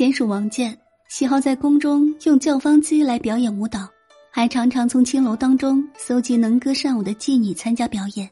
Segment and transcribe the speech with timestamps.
[0.00, 0.74] 先属王建
[1.10, 3.86] 喜好在宫中用教坊机来表演舞蹈，
[4.30, 8.26] 还常常从青楼当中搜集能歌善舞的妓女参加表演。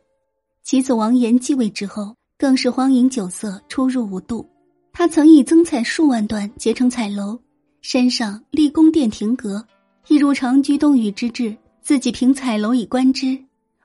[0.62, 4.48] 其子王延继位之后，更是荒淫酒色，出入无度。
[4.94, 7.38] 他曾以增彩数万段结成彩楼，
[7.82, 9.62] 山上立宫殿亭阁，
[10.06, 11.54] 一如长居洞宇之志。
[11.82, 13.38] 自己凭彩楼以观之，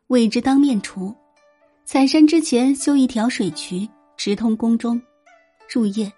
[0.07, 1.13] 谓之当面除。
[1.83, 5.01] 彩山之前修一条水渠，直通宫中。
[5.69, 6.09] 入夜。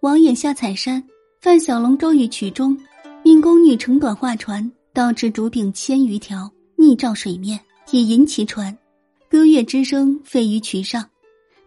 [0.00, 1.02] 王衍下采山，
[1.40, 2.76] 泛小龙舟于渠中，
[3.24, 7.58] 命宫女乘短画船，倒置竹柄千余条，逆照水面，
[7.90, 8.76] 以引其船。
[9.30, 11.04] 歌乐之声飞于渠上。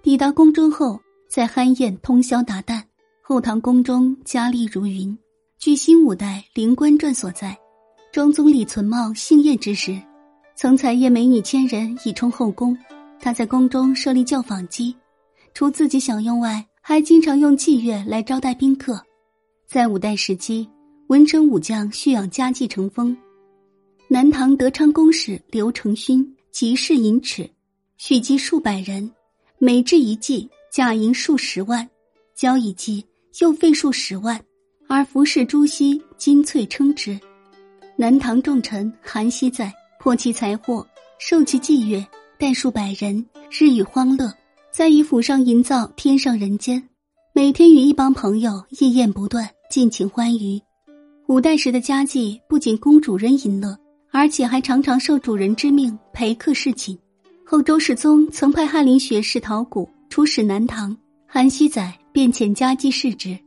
[0.01, 2.81] 抵达宫中后，在酣宴通宵达旦。
[3.21, 5.17] 后堂宫中佳丽如云，
[5.57, 7.57] 据新五代《灵官传》所在，
[8.11, 9.99] 庄宗李存茂幸宴之时，
[10.55, 12.77] 曾采宴美女千人以充后宫。
[13.19, 14.95] 他在宫中设立教坊机，
[15.53, 16.65] 除自己享用外。
[16.81, 18.99] 还经常用妓乐来招待宾客，
[19.67, 20.67] 在五代时期，
[21.07, 23.15] 文臣武将蓄养家妓成风。
[24.07, 27.47] 南唐德昌公使刘承勋集市银尺，
[27.97, 29.11] 蓄积数百人，
[29.59, 31.87] 每至一季，价银数十万，
[32.33, 33.05] 交一季
[33.39, 34.41] 又费数十万，
[34.87, 37.19] 而服侍朱熹金翠称之。
[37.95, 40.87] 南唐重臣韩熙载破其财货，
[41.19, 42.03] 受其妓乐，
[42.39, 44.33] 待数百人，日与欢乐。
[44.71, 46.81] 在以府上营造天上人间，
[47.33, 50.61] 每天与一帮朋友夜宴不断，尽情欢愉。
[51.27, 53.75] 五代时的家妓不仅供主人淫乐，
[54.11, 56.97] 而且还常常受主人之命陪客侍寝。
[57.43, 60.95] 后周世宗曾派翰林学士陶谷出使南唐，
[61.25, 63.37] 韩熙载便遣家妓侍之。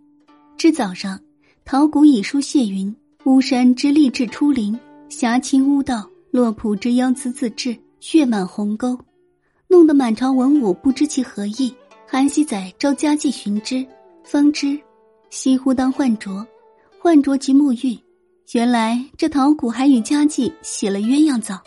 [0.58, 1.18] 至早上，
[1.64, 4.76] 陶谷以书谢云：“巫山之立志出林，
[5.08, 8.98] 侠倾巫道；洛浦之妖姿自治，血满鸿沟。”
[9.72, 11.74] 弄得满朝文武不知其何意。
[12.06, 13.82] 韩熙载召家妓寻之，
[14.22, 14.78] 方知
[15.30, 16.46] 西乎当换着，
[17.00, 17.98] 换着即沐浴。
[18.52, 21.58] 原来这陶谷还与家妓洗了鸳鸯澡。